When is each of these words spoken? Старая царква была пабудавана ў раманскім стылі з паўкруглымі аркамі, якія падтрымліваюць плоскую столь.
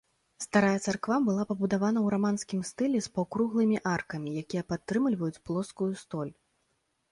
Старая 0.43 0.77
царква 0.85 1.17
была 1.27 1.43
пабудавана 1.51 1.99
ў 2.05 2.13
раманскім 2.13 2.63
стылі 2.71 3.03
з 3.07 3.13
паўкруглымі 3.19 3.77
аркамі, 3.93 4.29
якія 4.43 4.67
падтрымліваюць 4.73 5.41
плоскую 5.51 5.93
столь. 6.05 6.37